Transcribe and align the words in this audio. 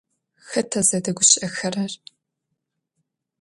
Xeta 0.49 0.81
zedeguşı'exerer? 0.89 1.91